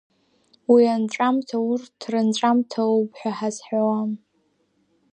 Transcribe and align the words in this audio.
Уи 0.71 0.83
анҵәамҭа 0.93 1.57
урҭ 1.71 1.97
рынҵәамҭа 2.11 2.81
оуп 2.93 3.11
ҳәа 3.19 3.31
ҳазҳәауам. 3.37 4.11